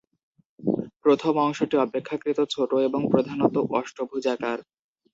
প্রথম 1.03 1.33
অংশটি 1.37 1.75
অপেক্ষাকৃত 1.77 2.39
ছোট 2.49 2.71
এবং 2.87 3.01
প্রধানত 3.11 3.55
অষ্টভুজাকার। 3.71 4.57